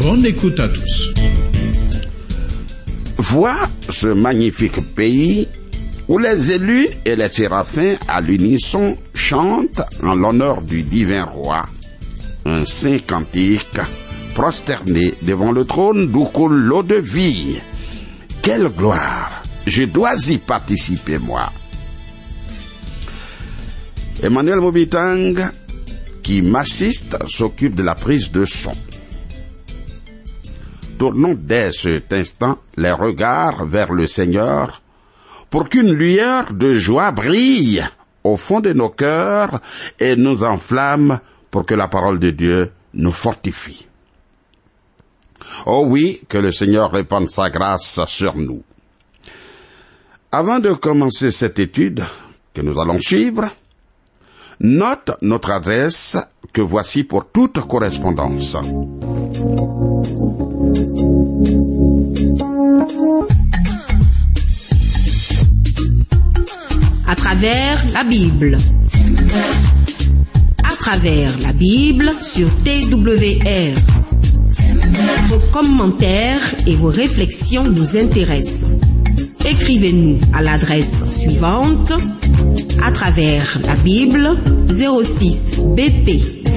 Bonne 0.00 0.24
écoute 0.24 0.58
à 0.58 0.66
tous. 0.66 1.12
Vois 3.18 3.68
ce 3.90 4.06
magnifique 4.06 4.80
pays 4.94 5.46
où 6.08 6.18
les 6.18 6.52
élus 6.52 6.88
et 7.04 7.16
les 7.16 7.28
séraphins 7.28 7.96
à 8.08 8.22
l'unisson 8.22 8.96
chantent 9.14 9.82
en 10.02 10.14
l'honneur 10.14 10.62
du 10.62 10.82
divin 10.82 11.24
roi 11.24 11.60
un 12.46 12.64
saint 12.64 12.98
cantique 12.98 13.78
prosterné 14.34 15.14
devant 15.20 15.52
le 15.52 15.66
trône 15.66 16.08
d'où 16.08 16.24
coule 16.24 16.56
l'eau 16.56 16.82
de 16.82 16.96
vie. 16.96 17.60
Quelle 18.42 18.68
gloire 18.68 19.42
Je 19.66 19.84
dois 19.84 20.16
y 20.28 20.38
participer, 20.38 21.18
moi. 21.18 21.52
Emmanuel 24.22 24.60
Mobitang, 24.60 25.34
qui 26.22 26.40
m'assiste, 26.40 27.18
s'occupe 27.28 27.74
de 27.74 27.82
la 27.82 27.94
prise 27.94 28.30
de 28.32 28.46
son. 28.46 28.72
Tournons 31.00 31.34
dès 31.34 31.72
cet 31.72 32.12
instant 32.12 32.58
les 32.76 32.92
regards 32.92 33.64
vers 33.64 33.90
le 33.90 34.06
Seigneur 34.06 34.82
pour 35.48 35.70
qu'une 35.70 35.94
lueur 35.94 36.52
de 36.52 36.74
joie 36.74 37.10
brille 37.10 37.82
au 38.22 38.36
fond 38.36 38.60
de 38.60 38.74
nos 38.74 38.90
cœurs 38.90 39.60
et 39.98 40.14
nous 40.14 40.44
enflamme 40.44 41.18
pour 41.50 41.64
que 41.64 41.72
la 41.72 41.88
parole 41.88 42.18
de 42.18 42.28
Dieu 42.28 42.70
nous 42.92 43.12
fortifie. 43.12 43.88
Oh 45.64 45.84
oui, 45.86 46.20
que 46.28 46.36
le 46.36 46.50
Seigneur 46.50 46.92
répande 46.92 47.30
sa 47.30 47.48
grâce 47.48 47.98
sur 48.04 48.36
nous. 48.36 48.62
Avant 50.30 50.58
de 50.58 50.74
commencer 50.74 51.30
cette 51.30 51.60
étude 51.60 52.04
que 52.52 52.60
nous 52.60 52.78
allons 52.78 53.00
suivre, 53.00 53.48
note 54.60 55.12
notre 55.22 55.50
adresse 55.50 56.18
que 56.52 56.60
voici 56.60 57.04
pour 57.04 57.30
toute 57.30 57.58
correspondance. 57.66 58.54
À 67.06 67.14
travers 67.14 67.84
la 67.92 68.04
Bible. 68.04 68.56
À 70.64 70.74
travers 70.76 71.38
la 71.42 71.52
Bible 71.52 72.10
sur 72.22 72.48
TWR. 72.64 73.74
Vos 75.28 75.38
commentaires 75.52 76.40
et 76.66 76.74
vos 76.76 76.88
réflexions 76.88 77.64
nous 77.64 77.98
intéressent. 77.98 78.80
Écrivez-nous 79.44 80.18
à 80.32 80.40
l'adresse 80.40 81.08
suivante 81.10 81.92
à 82.82 82.90
travers 82.92 83.58
la 83.66 83.74
Bible 83.76 84.30
06 84.68 85.60
BP 85.76 86.39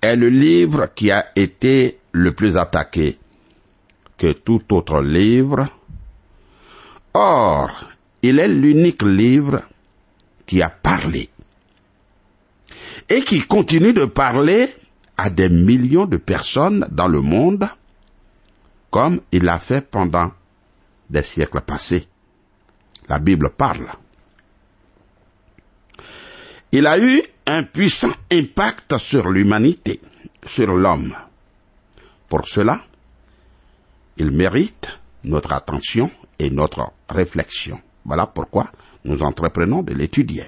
est 0.00 0.16
le 0.16 0.28
livre 0.28 0.88
qui 0.94 1.10
a 1.10 1.26
été 1.36 1.98
le 2.12 2.32
plus 2.32 2.56
attaqué 2.56 3.18
que 4.16 4.32
tout 4.32 4.62
autre 4.74 5.00
livre. 5.02 5.68
Or, 7.14 7.70
il 8.22 8.38
est 8.38 8.48
l'unique 8.48 9.02
livre 9.02 9.62
qui 10.46 10.62
a 10.62 10.70
parlé 10.70 11.28
et 13.08 13.22
qui 13.22 13.40
continue 13.40 13.92
de 13.92 14.04
parler 14.04 14.68
à 15.16 15.30
des 15.30 15.48
millions 15.48 16.06
de 16.06 16.16
personnes 16.16 16.86
dans 16.90 17.08
le 17.08 17.20
monde 17.20 17.68
comme 18.90 19.20
il 19.32 19.44
l'a 19.44 19.58
fait 19.58 19.88
pendant 19.88 20.32
des 21.08 21.22
siècles 21.22 21.60
passés. 21.60 22.06
La 23.08 23.18
Bible 23.18 23.50
parle. 23.50 23.88
Il 26.72 26.86
a 26.86 26.98
eu 26.98 27.22
un 27.50 27.64
puissant 27.64 28.12
impact 28.30 28.96
sur 28.98 29.28
l'humanité, 29.28 30.00
sur 30.46 30.68
l'homme. 30.68 31.16
Pour 32.28 32.46
cela, 32.46 32.80
il 34.18 34.30
mérite 34.30 35.00
notre 35.24 35.52
attention 35.52 36.10
et 36.38 36.48
notre 36.50 36.92
réflexion. 37.08 37.80
Voilà 38.04 38.28
pourquoi 38.28 38.70
nous 39.04 39.22
entreprenons 39.22 39.82
de 39.82 39.94
l'étudier. 39.94 40.44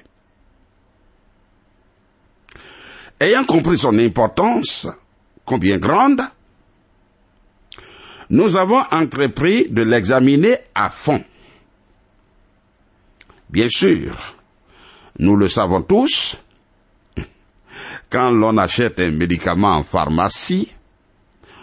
Ayant 3.19 3.43
compris 3.43 3.77
son 3.77 3.97
importance, 3.99 4.87
combien 5.43 5.77
grande, 5.77 6.21
nous 8.29 8.55
avons 8.55 8.81
entrepris 8.91 9.69
de 9.69 9.83
l'examiner 9.83 10.55
à 10.73 10.89
fond. 10.89 11.23
Bien 13.49 13.67
sûr, 13.69 14.35
nous 15.19 15.35
le 15.35 15.49
savons 15.49 15.81
tous, 15.81 16.41
quand 18.13 18.29
l'on 18.29 18.57
achète 18.57 18.99
un 18.99 19.09
médicament 19.09 19.73
en 19.73 19.83
pharmacie, 19.83 20.71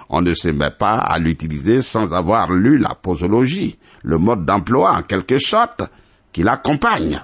on 0.09 0.21
ne 0.21 0.34
se 0.34 0.49
met 0.49 0.72
pas 0.72 0.97
à 0.97 1.21
l'utiliser 1.21 1.81
sans 1.81 2.12
avoir 2.12 2.50
lu 2.50 2.77
la 2.77 2.97
posologie, 2.97 3.78
le 4.03 4.19
mode 4.19 4.44
d'emploi 4.44 4.91
en 4.97 5.03
quelque 5.03 5.39
sorte 5.39 5.83
qui 6.33 6.43
l'accompagne. 6.43 7.22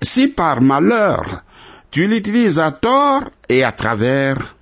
Si 0.00 0.28
par 0.28 0.62
malheur 0.62 1.42
tu 1.90 2.06
l'utilises 2.06 2.58
à 2.58 2.72
tort 2.72 3.24
et 3.50 3.62
à 3.62 3.72
travers, 3.72 4.56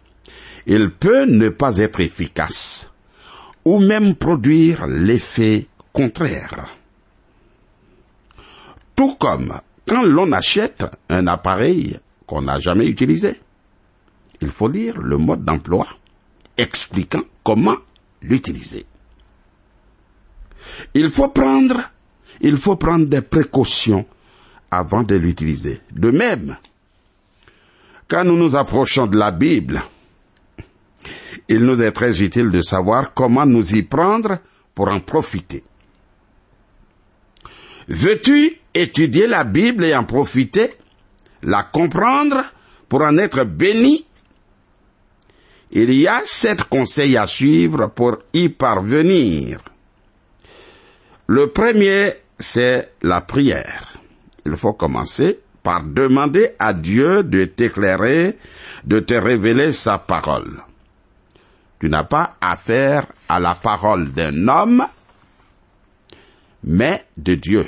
il 0.66 0.90
peut 0.90 1.26
ne 1.26 1.50
pas 1.50 1.78
être 1.78 2.00
efficace 2.00 2.90
ou 3.64 3.78
même 3.78 4.16
produire 4.16 4.88
l'effet 4.88 5.68
contraire. 5.92 6.66
Tout 8.96 9.14
comme 9.14 9.60
quand 9.86 10.02
l'on 10.02 10.32
achète 10.32 10.84
un 11.08 11.28
appareil 11.28 12.00
qu'on 12.26 12.42
n'a 12.42 12.60
jamais 12.60 12.86
utilisé, 12.86 13.38
il 14.40 14.48
faut 14.48 14.68
lire 14.68 14.98
le 15.00 15.18
mode 15.18 15.44
d'emploi 15.44 15.86
expliquant 16.56 17.22
comment 17.42 17.76
l'utiliser. 18.22 18.86
Il 20.94 21.10
faut 21.10 21.28
prendre, 21.28 21.90
il 22.40 22.56
faut 22.56 22.76
prendre 22.76 23.06
des 23.06 23.22
précautions 23.22 24.06
avant 24.70 25.02
de 25.02 25.14
l'utiliser. 25.16 25.80
De 25.92 26.10
même, 26.10 26.56
quand 28.08 28.24
nous 28.24 28.36
nous 28.36 28.56
approchons 28.56 29.06
de 29.06 29.16
la 29.16 29.30
Bible, 29.30 29.82
il 31.48 31.64
nous 31.64 31.80
est 31.82 31.92
très 31.92 32.22
utile 32.22 32.50
de 32.50 32.62
savoir 32.62 33.12
comment 33.14 33.46
nous 33.46 33.74
y 33.74 33.82
prendre 33.82 34.38
pour 34.74 34.88
en 34.88 35.00
profiter. 35.00 35.62
Veux-tu 37.88 38.58
étudier 38.72 39.26
la 39.26 39.44
Bible 39.44 39.84
et 39.84 39.94
en 39.94 40.04
profiter, 40.04 40.74
la 41.44 41.62
comprendre 41.62 42.42
pour 42.88 43.02
en 43.02 43.16
être 43.18 43.44
béni 43.44 44.04
Il 45.70 45.92
y 45.92 46.06
a 46.06 46.22
sept 46.24 46.64
conseils 46.64 47.16
à 47.16 47.26
suivre 47.26 47.88
pour 47.88 48.18
y 48.32 48.48
parvenir. 48.48 49.60
Le 51.26 51.48
premier, 51.48 52.12
c'est 52.38 52.92
la 53.02 53.22
prière. 53.22 53.98
Il 54.46 54.56
faut 54.56 54.74
commencer 54.74 55.40
par 55.62 55.82
demander 55.82 56.50
à 56.58 56.74
Dieu 56.74 57.24
de 57.24 57.46
t'éclairer, 57.46 58.38
de 58.84 59.00
te 59.00 59.14
révéler 59.14 59.72
sa 59.72 59.98
parole. 59.98 60.62
Tu 61.80 61.88
n'as 61.88 62.04
pas 62.04 62.36
affaire 62.40 63.06
à 63.28 63.40
la 63.40 63.54
parole 63.54 64.12
d'un 64.12 64.46
homme, 64.46 64.84
mais 66.62 67.04
de 67.16 67.34
Dieu. 67.34 67.66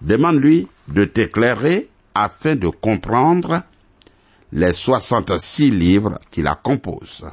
Demande-lui 0.00 0.66
de 0.88 1.04
t'éclairer 1.04 1.88
afin 2.14 2.56
de 2.56 2.68
comprendre 2.68 3.62
les 4.52 4.72
66 4.72 5.70
livres 5.70 6.18
qui 6.30 6.42
la 6.42 6.54
composent. 6.54 7.26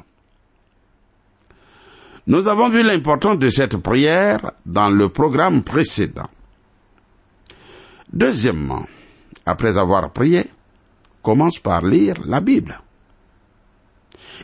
Nous 2.27 2.47
avons 2.47 2.69
vu 2.69 2.83
l'importance 2.83 3.39
de 3.39 3.49
cette 3.49 3.77
prière 3.77 4.51
dans 4.65 4.89
le 4.89 5.09
programme 5.09 5.63
précédent. 5.63 6.29
Deuxièmement, 8.13 8.85
après 9.45 9.77
avoir 9.77 10.11
prié, 10.11 10.45
commence 11.21 11.59
par 11.59 11.85
lire 11.85 12.15
la 12.25 12.39
Bible. 12.39 12.79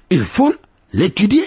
Il 0.09 0.23
faut 0.23 0.53
l'étudier. 0.93 1.45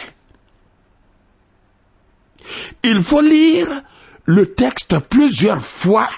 Il 2.83 3.03
faut 3.03 3.21
lire 3.21 3.83
le 4.25 4.55
texte 4.55 4.99
plusieurs 5.01 5.61
fois 5.65 6.09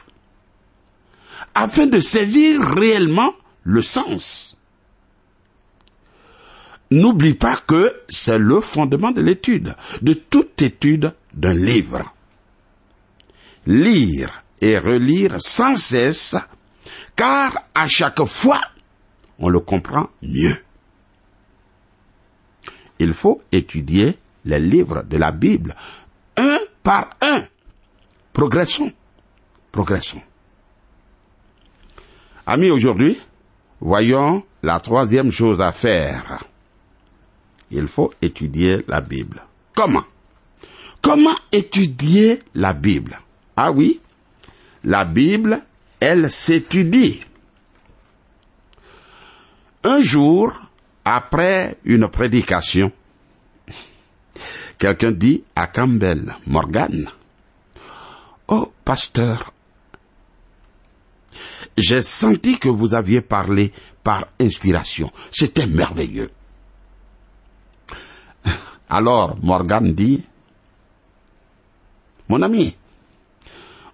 afin 1.54 1.86
de 1.86 2.00
saisir 2.00 2.60
réellement 2.60 3.34
le 3.64 3.82
sens. 3.82 4.56
N'oublie 6.90 7.34
pas 7.34 7.56
que 7.56 8.02
c'est 8.08 8.38
le 8.38 8.60
fondement 8.60 9.12
de 9.12 9.20
l'étude, 9.20 9.76
de 10.02 10.12
toute 10.12 10.60
étude 10.60 11.14
d'un 11.34 11.54
livre. 11.54 12.12
Lire 13.66 14.42
et 14.60 14.78
relire 14.78 15.36
sans 15.40 15.76
cesse, 15.76 16.34
car 17.14 17.52
à 17.74 17.86
chaque 17.86 18.24
fois, 18.24 18.60
on 19.38 19.48
le 19.48 19.60
comprend 19.60 20.10
mieux. 20.22 20.56
Il 22.98 23.14
faut 23.14 23.40
étudier 23.52 24.18
les 24.44 24.58
livres 24.58 25.04
de 25.04 25.16
la 25.16 25.30
Bible, 25.30 25.74
un 26.36 26.58
par 26.82 27.10
un. 27.20 27.44
Progressons, 28.32 28.92
progressons. 29.70 30.22
Amis, 32.46 32.70
aujourd'hui, 32.70 33.20
voyons 33.80 34.42
la 34.62 34.80
troisième 34.80 35.30
chose 35.30 35.60
à 35.60 35.72
faire. 35.72 36.42
Il 37.70 37.86
faut 37.86 38.12
étudier 38.20 38.78
la 38.88 39.00
Bible. 39.00 39.42
Comment? 39.74 40.04
Comment 41.02 41.34
étudier 41.52 42.40
la 42.54 42.72
Bible? 42.72 43.20
Ah 43.56 43.70
oui, 43.72 44.00
la 44.84 45.04
Bible, 45.04 45.62
elle 46.00 46.30
s'étudie. 46.30 47.22
Un 49.84 50.00
jour, 50.00 50.52
après 51.04 51.76
une 51.84 52.08
prédication, 52.08 52.92
quelqu'un 54.78 55.12
dit 55.12 55.42
à 55.54 55.66
Campbell 55.68 56.34
Morgan, 56.46 57.08
Oh, 58.48 58.72
pasteur, 58.84 59.52
j'ai 61.80 62.02
senti 62.02 62.58
que 62.58 62.68
vous 62.68 62.94
aviez 62.94 63.20
parlé 63.20 63.72
par 64.02 64.26
inspiration. 64.40 65.10
C'était 65.30 65.66
merveilleux. 65.66 66.30
Alors 68.88 69.36
Morgan 69.42 69.92
dit, 69.92 70.22
Mon 72.30 72.42
ami, 72.42 72.76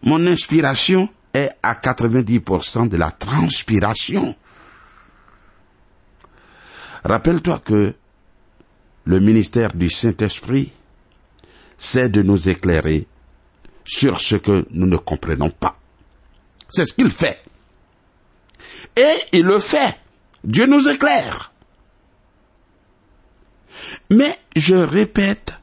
mon 0.03 0.27
inspiration 0.27 1.09
est 1.33 1.53
à 1.62 1.73
90% 1.73 2.87
de 2.91 2.99
la 2.99 3.11
transpiration. 3.11 4.37
Rappelle-toi 7.03 7.62
que 7.65 7.94
le 9.05 9.21
ministère 9.21 9.73
du 9.73 9.88
Saint-Esprit, 9.88 10.71
c'est 11.79 12.11
de 12.11 12.21
nous 12.21 12.50
éclairer 12.50 13.06
sur 13.87 14.21
ce 14.21 14.37
que 14.37 14.67
nous 14.71 14.87
ne 14.87 14.99
comprenons 14.99 15.49
pas. 15.49 15.79
C'est 16.69 16.85
ce 16.85 16.93
qu'il 16.93 17.11
fait. 17.11 17.43
Et 18.97 19.14
il 19.32 19.44
le 19.44 19.58
fait. 19.58 19.97
Dieu 20.44 20.67
nous 20.67 20.88
éclaire. 20.88 21.53
Mais 24.11 24.38
je 24.55 24.75
répète 24.75 25.55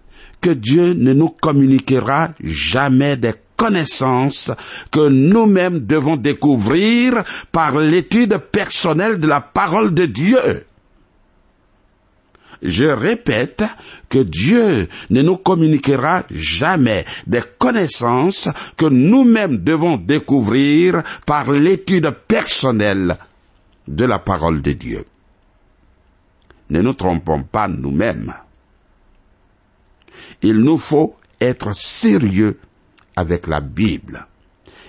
que 0.42 0.50
Dieu 0.50 0.94
ne 0.94 1.13
nous 1.13 1.30
communiquera 1.30 2.30
jamais 2.44 3.16
des 3.16 3.34
connaissances 3.56 4.51
que 4.92 5.07
nous-mêmes 5.07 5.80
devons 5.80 6.18
découvrir 6.18 7.24
par 7.51 7.78
l'étude 7.78 8.38
personnelle 8.38 9.19
de 9.19 9.28
la 9.28 9.42
parole 9.42 9.94
de 9.94 10.06
Dieu. 10.06 10.66
Je 12.63 12.86
répète 12.86 13.63
que 14.07 14.19
Dieu 14.19 14.88
ne 15.10 15.21
nous 15.21 15.36
communiquera 15.36 16.24
jamais 16.31 17.06
des 17.27 17.42
connaissances 17.60 18.48
que 18.77 18.86
nous-mêmes 18.86 19.57
devons 19.57 19.98
découvrir 19.98 21.04
par 21.25 21.51
l'étude 21.51 22.10
personnelle 22.25 23.18
de 23.88 24.06
la 24.06 24.19
parole 24.19 24.62
de 24.62 24.71
Dieu. 24.71 25.06
Ne 26.69 26.81
nous 26.81 26.94
trompons 26.94 27.44
pas 27.44 27.68
nous-mêmes. 27.68 28.33
Il 30.42 30.60
nous 30.60 30.77
faut 30.77 31.18
être 31.42 31.75
sérieux 31.75 32.60
avec 33.18 33.48
la 33.48 33.60
Bible. 33.60 34.25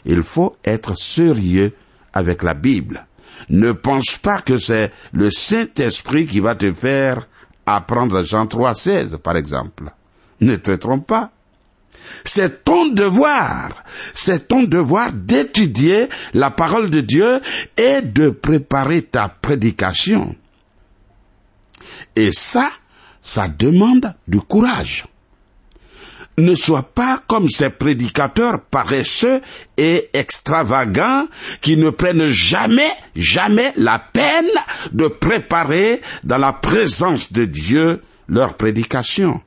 Il 0.04 0.22
faut 0.22 0.56
être 0.64 0.96
sérieux 0.96 1.74
avec 2.12 2.44
la 2.44 2.54
Bible. 2.54 3.06
Ne 3.48 3.72
pense 3.72 4.16
pas 4.18 4.40
que 4.40 4.58
c'est 4.58 4.92
le 5.12 5.30
Saint-Esprit 5.32 6.26
qui 6.26 6.38
va 6.38 6.54
te 6.54 6.72
faire 6.72 7.26
apprendre 7.66 8.24
Jean 8.24 8.46
3,16, 8.46 9.18
par 9.18 9.36
exemple. 9.36 9.84
Ne 10.40 10.56
te 10.56 10.72
trompe 10.72 11.06
pas. 11.06 11.30
C'est 12.24 12.64
ton 12.64 12.88
devoir, 12.88 13.82
c'est 14.14 14.48
ton 14.48 14.64
devoir 14.64 15.12
d'étudier 15.12 16.08
la 16.34 16.50
parole 16.50 16.90
de 16.90 17.00
Dieu 17.00 17.40
et 17.76 18.02
de 18.02 18.30
préparer 18.30 19.02
ta 19.02 19.28
prédication. 19.28 20.34
Et 22.16 22.30
ça, 22.32 22.70
ça 23.22 23.48
demande 23.48 24.14
du 24.28 24.40
courage. 24.40 25.06
Ne 26.36 26.56
sois 26.56 26.82
pas 26.82 27.22
comme 27.28 27.48
ces 27.48 27.70
prédicateurs 27.70 28.60
paresseux 28.62 29.40
et 29.76 30.10
extravagants 30.12 31.28
qui 31.60 31.76
ne 31.76 31.90
prennent 31.90 32.26
jamais, 32.26 32.90
jamais 33.14 33.72
la 33.76 34.00
peine 34.00 34.50
de 34.92 35.06
préparer 35.06 36.00
dans 36.24 36.38
la 36.38 36.52
présence 36.52 37.32
de 37.32 37.44
Dieu 37.44 38.02
leur 38.28 38.56
prédication, 38.56 39.40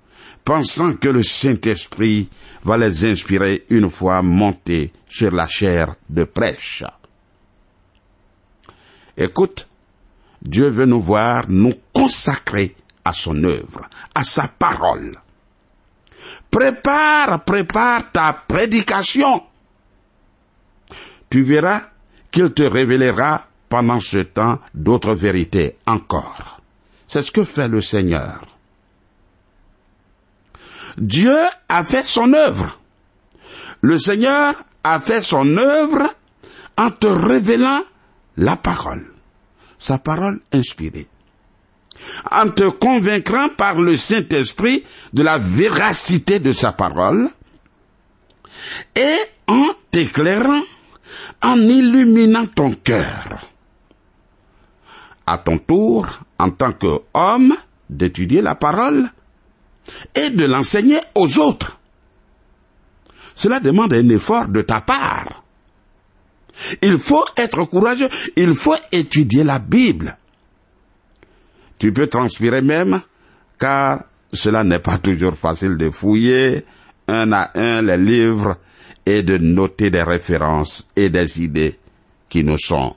pensant 0.45 0.93
que 0.93 1.09
le 1.09 1.23
Saint-Esprit 1.23 2.29
va 2.63 2.77
les 2.77 3.05
inspirer 3.05 3.65
une 3.69 3.89
fois 3.89 4.21
montés 4.21 4.93
sur 5.09 5.31
la 5.31 5.47
chair 5.47 5.95
de 6.09 6.23
prêche. 6.23 6.83
Écoute, 9.17 9.67
Dieu 10.41 10.69
veut 10.69 10.85
nous 10.85 11.01
voir 11.01 11.45
nous 11.49 11.73
consacrer 11.91 12.75
à 13.03 13.11
son 13.11 13.43
œuvre, 13.43 13.89
à 14.15 14.23
sa 14.23 14.47
parole. 14.47 15.11
Prépare, 16.49 17.43
prépare 17.43 18.11
ta 18.11 18.33
prédication. 18.33 19.43
Tu 21.29 21.43
verras 21.43 21.81
qu'il 22.31 22.53
te 22.53 22.63
révélera 22.63 23.47
pendant 23.69 23.99
ce 23.99 24.17
temps 24.17 24.59
d'autres 24.73 25.13
vérités 25.13 25.77
encore. 25.85 26.61
C'est 27.07 27.23
ce 27.23 27.31
que 27.31 27.43
fait 27.43 27.67
le 27.67 27.81
Seigneur. 27.81 28.45
Dieu 30.97 31.37
a 31.69 31.83
fait 31.83 32.05
son 32.05 32.33
œuvre. 32.33 32.79
Le 33.81 33.99
Seigneur 33.99 34.55
a 34.83 34.99
fait 34.99 35.21
son 35.21 35.57
œuvre 35.57 36.13
en 36.77 36.91
te 36.91 37.07
révélant 37.07 37.83
la 38.37 38.55
parole, 38.55 39.11
sa 39.79 39.97
parole 39.97 40.41
inspirée, 40.53 41.07
en 42.31 42.49
te 42.49 42.69
convaincant 42.69 43.49
par 43.49 43.75
le 43.75 43.97
Saint-Esprit 43.97 44.83
de 45.13 45.23
la 45.23 45.37
véracité 45.37 46.39
de 46.39 46.53
sa 46.53 46.71
parole 46.71 47.29
et 48.95 49.15
en 49.47 49.69
t'éclairant, 49.91 50.61
en 51.41 51.59
illuminant 51.59 52.47
ton 52.47 52.73
cœur. 52.73 53.49
À 55.25 55.37
ton 55.37 55.57
tour, 55.57 56.07
en 56.39 56.51
tant 56.51 56.73
qu'homme, 56.73 57.55
d'étudier 57.89 58.41
la 58.41 58.55
parole 58.55 59.09
et 60.15 60.29
de 60.29 60.45
l'enseigner 60.45 60.99
aux 61.15 61.39
autres. 61.39 61.77
Cela 63.35 63.59
demande 63.59 63.93
un 63.93 64.09
effort 64.09 64.47
de 64.47 64.61
ta 64.61 64.81
part. 64.81 65.43
Il 66.81 66.97
faut 66.97 67.23
être 67.37 67.65
courageux, 67.65 68.09
il 68.35 68.55
faut 68.55 68.75
étudier 68.91 69.43
la 69.43 69.59
Bible. 69.59 70.17
Tu 71.79 71.93
peux 71.93 72.07
transpirer 72.07 72.61
même, 72.61 73.01
car 73.59 74.03
cela 74.33 74.63
n'est 74.63 74.79
pas 74.79 74.97
toujours 74.97 75.35
facile 75.35 75.77
de 75.77 75.89
fouiller 75.89 76.65
un 77.07 77.31
à 77.31 77.51
un 77.55 77.81
les 77.81 77.97
livres 77.97 78.57
et 79.05 79.23
de 79.23 79.37
noter 79.37 79.89
des 79.89 80.03
références 80.03 80.87
et 80.95 81.09
des 81.09 81.41
idées 81.41 81.79
qui 82.29 82.43
nous 82.43 82.57
sont 82.57 82.95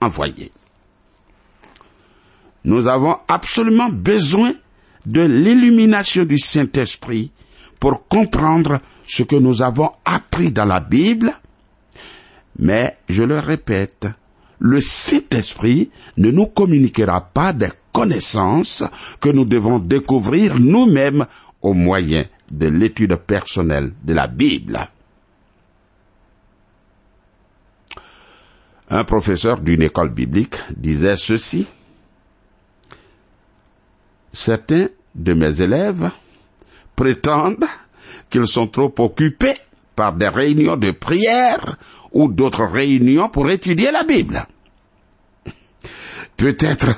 envoyées. 0.00 0.50
Nous 2.64 2.86
avons 2.86 3.16
absolument 3.28 3.88
besoin 3.88 4.52
de 5.06 5.22
l'illumination 5.22 6.24
du 6.24 6.38
Saint-Esprit 6.38 7.30
pour 7.78 8.06
comprendre 8.08 8.80
ce 9.06 9.24
que 9.24 9.36
nous 9.36 9.62
avons 9.62 9.90
appris 10.04 10.52
dans 10.52 10.64
la 10.64 10.80
Bible. 10.80 11.32
Mais, 12.58 12.98
je 13.08 13.22
le 13.22 13.38
répète, 13.38 14.06
le 14.60 14.80
Saint-Esprit 14.80 15.90
ne 16.16 16.30
nous 16.30 16.46
communiquera 16.46 17.20
pas 17.20 17.52
des 17.52 17.70
connaissances 17.92 18.82
que 19.20 19.28
nous 19.28 19.44
devons 19.44 19.78
découvrir 19.78 20.58
nous-mêmes 20.58 21.26
au 21.60 21.74
moyen 21.74 22.24
de 22.50 22.66
l'étude 22.66 23.16
personnelle 23.16 23.92
de 24.02 24.14
la 24.14 24.26
Bible. 24.26 24.78
Un 28.90 29.04
professeur 29.04 29.60
d'une 29.60 29.82
école 29.82 30.10
biblique 30.10 30.56
disait 30.76 31.16
ceci. 31.16 31.66
Certains 34.32 34.88
de 35.14 35.32
mes 35.34 35.60
élèves 35.60 36.10
prétendent 36.96 37.64
qu'ils 38.28 38.46
sont 38.46 38.66
trop 38.66 38.92
occupés 38.98 39.54
par 39.96 40.12
des 40.12 40.28
réunions 40.28 40.76
de 40.76 40.90
prière 40.90 41.76
ou 42.12 42.28
d'autres 42.28 42.64
réunions 42.64 43.28
pour 43.28 43.50
étudier 43.50 43.90
la 43.92 44.04
Bible. 44.04 44.46
Peut-être 46.36 46.94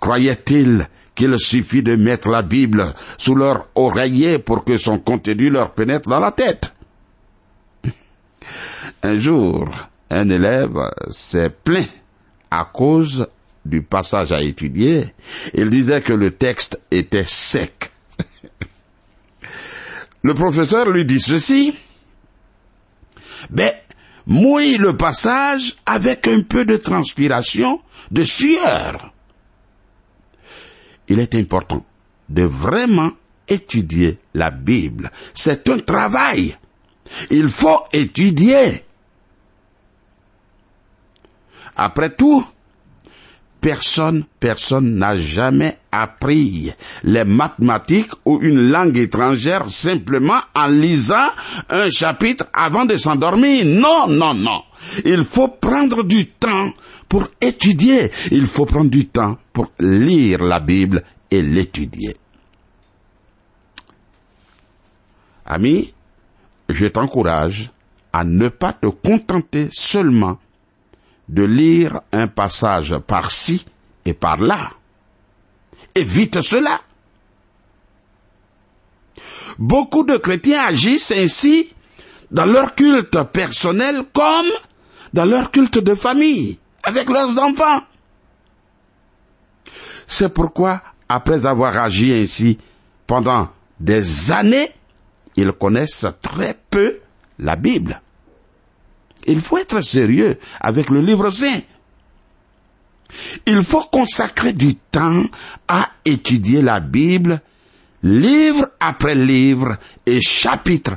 croyaient-ils 0.00 0.86
qu'il 1.14 1.38
suffit 1.38 1.82
de 1.82 1.96
mettre 1.96 2.28
la 2.28 2.42
Bible 2.42 2.94
sous 3.18 3.34
leur 3.34 3.68
oreiller 3.74 4.38
pour 4.38 4.64
que 4.64 4.78
son 4.78 4.98
contenu 4.98 5.50
leur 5.50 5.72
pénètre 5.72 6.08
dans 6.08 6.20
la 6.20 6.32
tête? 6.32 6.72
Un 9.02 9.16
jour, 9.16 9.68
un 10.10 10.28
élève 10.28 10.78
s'est 11.10 11.50
plaint 11.50 11.88
à 12.50 12.64
cause 12.64 13.28
du 13.64 13.82
passage 13.82 14.32
à 14.32 14.42
étudier. 14.42 15.04
Il 15.54 15.70
disait 15.70 16.00
que 16.00 16.12
le 16.12 16.30
texte 16.30 16.80
était 16.90 17.26
sec. 17.26 17.90
Le 20.22 20.34
professeur 20.34 20.88
lui 20.88 21.04
dit 21.04 21.20
ceci. 21.20 21.76
Ben, 23.50 23.72
mouille 24.26 24.76
le 24.76 24.96
passage 24.96 25.76
avec 25.86 26.26
un 26.26 26.40
peu 26.40 26.64
de 26.64 26.76
transpiration, 26.76 27.80
de 28.10 28.24
sueur. 28.24 29.12
Il 31.08 31.20
est 31.20 31.34
important 31.34 31.84
de 32.28 32.42
vraiment 32.42 33.12
étudier 33.48 34.18
la 34.34 34.50
Bible. 34.50 35.10
C'est 35.34 35.68
un 35.68 35.78
travail. 35.78 36.56
Il 37.30 37.48
faut 37.48 37.84
étudier. 37.92 38.84
Après 41.76 42.10
tout, 42.10 42.44
personne, 43.60 44.24
personne 44.40 44.96
n'a 44.96 45.18
jamais 45.18 45.78
appris 45.92 46.72
les 47.04 47.24
mathématiques 47.24 48.12
ou 48.24 48.38
une 48.40 48.70
langue 48.70 48.96
étrangère 48.96 49.68
simplement 49.70 50.40
en 50.54 50.66
lisant 50.66 51.28
un 51.68 51.90
chapitre 51.90 52.46
avant 52.52 52.84
de 52.84 52.96
s'endormir. 52.96 53.64
Non, 53.66 54.06
non, 54.08 54.34
non. 54.34 54.62
Il 55.04 55.24
faut 55.24 55.48
prendre 55.48 56.02
du 56.02 56.26
temps 56.26 56.70
pour 57.08 57.28
étudier. 57.40 58.10
Il 58.30 58.46
faut 58.46 58.66
prendre 58.66 58.90
du 58.90 59.06
temps 59.06 59.38
pour 59.52 59.72
lire 59.78 60.42
la 60.42 60.60
Bible 60.60 61.02
et 61.30 61.42
l'étudier. 61.42 62.16
Ami, 65.44 65.94
je 66.68 66.86
t'encourage 66.86 67.70
à 68.12 68.24
ne 68.24 68.48
pas 68.48 68.72
te 68.72 68.86
contenter 68.86 69.68
seulement 69.72 70.38
de 71.28 71.42
lire 71.44 72.00
un 72.12 72.26
passage 72.28 72.96
par-ci 73.06 73.64
et 74.04 74.14
par-là. 74.14 74.70
Évite 75.94 76.40
cela. 76.40 76.80
Beaucoup 79.58 80.04
de 80.04 80.16
chrétiens 80.16 80.64
agissent 80.66 81.12
ainsi 81.12 81.72
dans 82.30 82.44
leur 82.44 82.74
culte 82.74 83.22
personnel 83.32 84.02
comme 84.12 84.50
dans 85.14 85.24
leur 85.24 85.50
culte 85.50 85.78
de 85.78 85.94
famille, 85.94 86.58
avec 86.86 87.08
leurs 87.08 87.36
enfants. 87.38 87.82
C'est 90.06 90.32
pourquoi, 90.32 90.80
après 91.08 91.44
avoir 91.44 91.76
agi 91.76 92.12
ainsi 92.12 92.58
pendant 93.06 93.48
des 93.78 94.32
années, 94.32 94.70
ils 95.34 95.52
connaissent 95.52 96.06
très 96.22 96.56
peu 96.70 97.00
la 97.40 97.56
Bible. 97.56 98.00
Il 99.26 99.40
faut 99.40 99.58
être 99.58 99.80
sérieux 99.80 100.38
avec 100.60 100.88
le 100.88 101.00
livre 101.00 101.28
saint. 101.30 101.60
Il 103.44 103.62
faut 103.64 103.82
consacrer 103.82 104.52
du 104.52 104.76
temps 104.76 105.24
à 105.66 105.90
étudier 106.04 106.62
la 106.62 106.78
Bible, 106.78 107.40
livre 108.02 108.68
après 108.78 109.16
livre 109.16 109.76
et 110.06 110.20
chapitre 110.20 110.96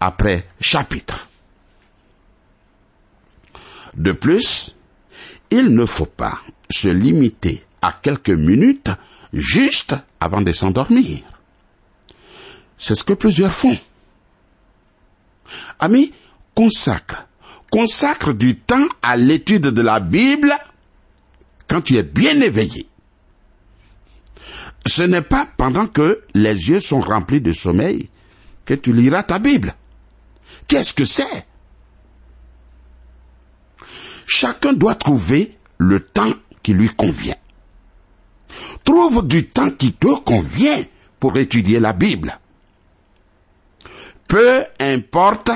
après 0.00 0.48
chapitre. 0.60 1.28
De 3.94 4.12
plus, 4.12 4.74
il 5.50 5.74
ne 5.74 5.86
faut 5.86 6.06
pas 6.06 6.40
se 6.70 6.88
limiter 6.88 7.64
à 7.82 7.92
quelques 7.92 8.30
minutes 8.30 8.90
juste 9.32 9.94
avant 10.20 10.42
de 10.42 10.52
s'endormir. 10.52 11.20
C'est 12.76 12.94
ce 12.94 13.04
que 13.04 13.14
plusieurs 13.14 13.52
font. 13.52 13.76
Amis, 15.80 16.12
consacre 16.54 17.28
consacre 17.70 18.32
du 18.32 18.56
temps 18.56 18.86
à 19.02 19.16
l'étude 19.16 19.62
de 19.62 19.82
la 19.82 20.00
Bible 20.00 20.52
quand 21.68 21.82
tu 21.82 21.96
es 21.96 22.02
bien 22.02 22.40
éveillé. 22.40 22.88
Ce 24.86 25.02
n'est 25.02 25.22
pas 25.22 25.46
pendant 25.56 25.86
que 25.86 26.22
les 26.34 26.70
yeux 26.70 26.80
sont 26.80 27.00
remplis 27.00 27.40
de 27.40 27.52
sommeil 27.52 28.08
que 28.64 28.74
tu 28.74 28.92
liras 28.92 29.22
ta 29.22 29.38
Bible. 29.38 29.74
Qu'est-ce 30.66 30.94
que 30.94 31.04
c'est 31.04 31.46
Chacun 34.28 34.74
doit 34.74 34.94
trouver 34.94 35.56
le 35.78 36.00
temps 36.00 36.34
qui 36.62 36.74
lui 36.74 36.88
convient. 36.88 37.36
Trouve 38.84 39.26
du 39.26 39.48
temps 39.48 39.70
qui 39.70 39.92
te 39.92 40.14
convient 40.20 40.84
pour 41.18 41.36
étudier 41.36 41.80
la 41.80 41.92
Bible. 41.92 42.38
Peu 44.28 44.64
importe 44.78 45.50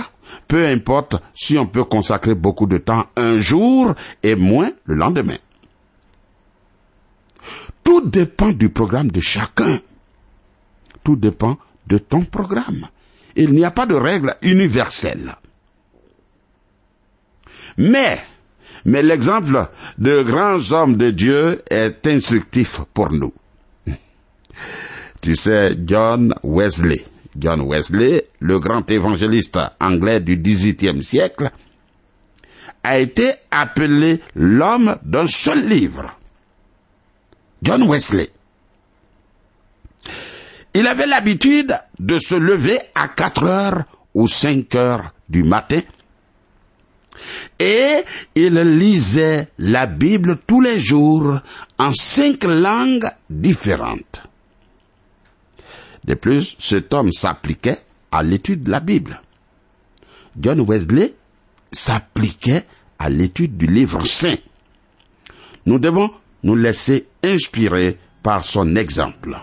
peu 0.48 0.66
importe 0.66 1.16
si 1.34 1.58
on 1.58 1.66
peut 1.66 1.84
consacrer 1.84 2.34
beaucoup 2.34 2.66
de 2.66 2.78
temps 2.78 3.06
un 3.16 3.38
jour 3.38 3.94
et 4.22 4.34
moins 4.34 4.70
le 4.84 4.94
lendemain. 4.94 5.36
Tout 7.84 8.02
dépend 8.02 8.52
du 8.52 8.70
programme 8.70 9.10
de 9.10 9.20
chacun. 9.20 9.78
Tout 11.04 11.16
dépend 11.16 11.58
de 11.86 11.98
ton 11.98 12.24
programme. 12.24 12.88
Il 13.34 13.52
n'y 13.52 13.64
a 13.64 13.70
pas 13.70 13.86
de 13.86 13.94
règle 13.94 14.36
universelle. 14.42 15.36
Mais, 17.76 18.22
mais 18.84 19.02
l'exemple 19.02 19.66
de 19.98 20.22
grands 20.22 20.72
hommes 20.72 20.96
de 20.96 21.10
Dieu 21.10 21.62
est 21.70 22.06
instructif 22.06 22.80
pour 22.92 23.12
nous. 23.12 23.32
Tu 25.20 25.36
sais, 25.36 25.76
John 25.86 26.34
Wesley, 26.42 27.04
John 27.38 27.62
Wesley, 27.62 28.26
le 28.40 28.58
grand 28.58 28.90
évangéliste 28.90 29.58
anglais 29.80 30.20
du 30.20 30.36
XVIIIe 30.36 31.02
siècle, 31.02 31.50
a 32.82 32.98
été 32.98 33.32
appelé 33.50 34.20
l'homme 34.34 34.98
d'un 35.04 35.28
seul 35.28 35.68
livre. 35.68 36.18
John 37.62 37.88
Wesley. 37.88 38.28
Il 40.74 40.86
avait 40.86 41.06
l'habitude 41.06 41.72
de 42.00 42.18
se 42.18 42.34
lever 42.34 42.78
à 42.94 43.06
4 43.08 43.44
heures 43.44 43.84
ou 44.14 44.26
5 44.26 44.74
heures 44.74 45.12
du 45.28 45.44
matin 45.44 45.80
et 47.58 48.04
il 48.34 48.54
lisait 48.54 49.48
la 49.58 49.86
Bible 49.86 50.38
tous 50.46 50.60
les 50.60 50.80
jours 50.80 51.40
en 51.78 51.92
cinq 51.92 52.44
langues 52.44 53.08
différentes. 53.30 54.22
De 56.04 56.14
plus, 56.14 56.56
cet 56.58 56.92
homme 56.94 57.12
s'appliquait 57.12 57.78
à 58.10 58.22
l'étude 58.22 58.64
de 58.64 58.70
la 58.70 58.80
Bible. 58.80 59.20
John 60.40 60.60
Wesley 60.60 61.14
s'appliquait 61.70 62.64
à 62.98 63.08
l'étude 63.08 63.56
du 63.56 63.66
livre 63.66 64.04
saint. 64.04 64.36
Nous 65.66 65.78
devons 65.78 66.10
nous 66.42 66.56
laisser 66.56 67.06
inspirer 67.22 67.98
par 68.22 68.44
son 68.44 68.76
exemple. 68.76 69.36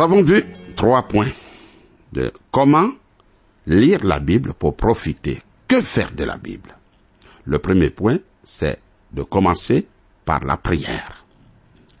Avons 0.00 0.22
vu 0.22 0.42
trois 0.76 1.02
points 1.02 1.28
de 2.12 2.32
comment 2.50 2.90
lire 3.66 4.02
la 4.02 4.18
Bible 4.18 4.54
pour 4.54 4.74
profiter. 4.74 5.42
Que 5.68 5.82
faire 5.82 6.12
de 6.12 6.24
la 6.24 6.38
Bible? 6.38 6.70
Le 7.44 7.58
premier 7.58 7.90
point, 7.90 8.16
c'est 8.42 8.80
de 9.12 9.22
commencer 9.22 9.86
par 10.24 10.42
la 10.44 10.56
prière. 10.56 11.26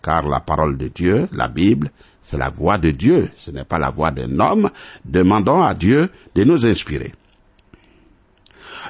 Car 0.02 0.26
la 0.26 0.40
parole 0.40 0.78
de 0.78 0.88
Dieu, 0.88 1.28
la 1.32 1.48
Bible, 1.48 1.90
c'est 2.22 2.38
la 2.38 2.48
voix 2.48 2.78
de 2.78 2.90
Dieu, 2.90 3.28
ce 3.36 3.50
n'est 3.50 3.64
pas 3.64 3.78
la 3.78 3.90
voix 3.90 4.10
d'un 4.10 4.40
homme. 4.40 4.70
Demandons 5.04 5.62
à 5.62 5.74
Dieu 5.74 6.08
de 6.34 6.44
nous 6.44 6.64
inspirer. 6.64 7.12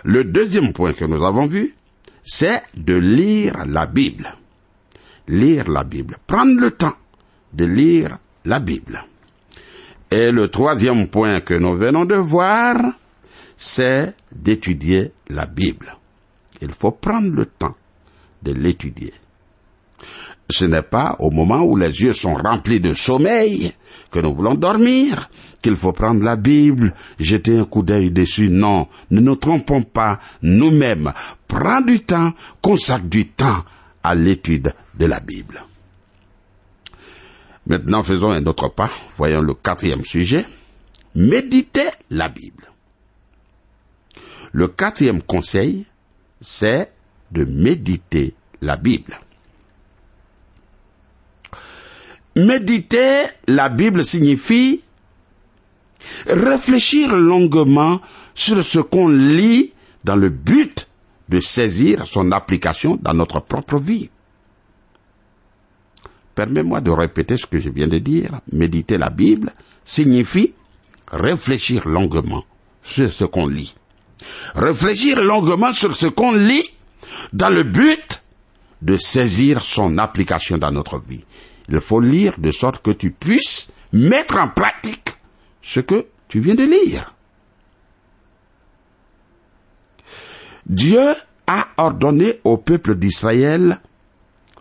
Le 0.04 0.22
deuxième 0.22 0.72
point 0.72 0.92
que 0.92 1.04
nous 1.04 1.24
avons 1.24 1.48
vu, 1.48 1.74
c'est 2.22 2.62
de 2.76 2.94
lire 2.94 3.64
la 3.66 3.86
Bible. 3.86 4.32
Lire 5.26 5.68
la 5.68 5.82
Bible. 5.82 6.16
Prendre 6.28 6.60
le 6.60 6.70
temps 6.70 6.94
de 7.52 7.64
lire 7.64 8.16
la 8.44 8.60
Bible. 8.60 9.04
Et 10.10 10.32
le 10.32 10.48
troisième 10.48 11.08
point 11.08 11.40
que 11.40 11.54
nous 11.54 11.76
venons 11.76 12.04
de 12.04 12.16
voir, 12.16 12.76
c'est 13.56 14.14
d'étudier 14.32 15.12
la 15.28 15.46
Bible. 15.46 15.96
Il 16.60 16.70
faut 16.72 16.92
prendre 16.92 17.32
le 17.32 17.46
temps 17.46 17.76
de 18.42 18.52
l'étudier. 18.52 19.12
Ce 20.50 20.64
n'est 20.64 20.82
pas 20.82 21.16
au 21.20 21.30
moment 21.30 21.62
où 21.62 21.76
les 21.76 22.00
yeux 22.02 22.12
sont 22.12 22.34
remplis 22.34 22.80
de 22.80 22.92
sommeil 22.92 23.72
que 24.10 24.18
nous 24.18 24.34
voulons 24.34 24.54
dormir 24.54 25.30
qu'il 25.62 25.76
faut 25.76 25.92
prendre 25.92 26.24
la 26.24 26.36
Bible, 26.36 26.94
jeter 27.18 27.58
un 27.58 27.64
coup 27.64 27.82
d'œil 27.82 28.10
dessus. 28.10 28.48
Non, 28.48 28.88
ne 29.10 29.20
nous 29.20 29.36
trompons 29.36 29.82
pas 29.82 30.18
nous-mêmes. 30.42 31.12
Prends 31.46 31.82
du 31.82 32.00
temps, 32.00 32.32
consacre 32.60 33.04
du 33.04 33.28
temps 33.28 33.64
à 34.02 34.14
l'étude 34.14 34.72
de 34.98 35.06
la 35.06 35.20
Bible. 35.20 35.62
Maintenant, 37.70 38.02
faisons 38.02 38.30
un 38.32 38.44
autre 38.46 38.68
pas. 38.68 38.90
Voyons 39.16 39.42
le 39.42 39.54
quatrième 39.54 40.04
sujet. 40.04 40.44
Méditer 41.14 41.88
la 42.10 42.28
Bible. 42.28 42.64
Le 44.50 44.66
quatrième 44.66 45.22
conseil, 45.22 45.86
c'est 46.40 46.90
de 47.30 47.44
méditer 47.44 48.34
la 48.60 48.76
Bible. 48.76 49.20
Méditer 52.34 53.26
la 53.46 53.68
Bible 53.68 54.04
signifie 54.04 54.82
réfléchir 56.26 57.14
longuement 57.14 58.00
sur 58.34 58.64
ce 58.64 58.80
qu'on 58.80 59.06
lit 59.06 59.74
dans 60.02 60.16
le 60.16 60.28
but 60.28 60.88
de 61.28 61.38
saisir 61.38 62.08
son 62.08 62.32
application 62.32 62.98
dans 63.00 63.14
notre 63.14 63.38
propre 63.38 63.78
vie. 63.78 64.10
Permets-moi 66.40 66.80
de 66.80 66.90
répéter 66.90 67.36
ce 67.36 67.44
que 67.44 67.58
je 67.58 67.68
viens 67.68 67.86
de 67.86 67.98
dire. 67.98 68.40
Méditer 68.50 68.96
la 68.96 69.10
Bible 69.10 69.52
signifie 69.84 70.54
réfléchir 71.12 71.86
longuement 71.86 72.46
sur 72.82 73.12
ce 73.12 73.24
qu'on 73.26 73.46
lit. 73.46 73.74
Réfléchir 74.54 75.22
longuement 75.22 75.74
sur 75.74 75.94
ce 75.94 76.06
qu'on 76.06 76.32
lit 76.32 76.64
dans 77.34 77.50
le 77.50 77.62
but 77.62 78.22
de 78.80 78.96
saisir 78.96 79.60
son 79.66 79.98
application 79.98 80.56
dans 80.56 80.70
notre 80.70 80.98
vie. 81.06 81.26
Il 81.68 81.78
faut 81.78 82.00
lire 82.00 82.36
de 82.38 82.52
sorte 82.52 82.80
que 82.82 82.92
tu 82.92 83.10
puisses 83.10 83.68
mettre 83.92 84.38
en 84.38 84.48
pratique 84.48 85.10
ce 85.60 85.80
que 85.80 86.06
tu 86.26 86.40
viens 86.40 86.54
de 86.54 86.64
lire. 86.64 87.14
Dieu 90.64 91.12
a 91.46 91.66
ordonné 91.76 92.40
au 92.44 92.56
peuple 92.56 92.94
d'Israël 92.94 93.78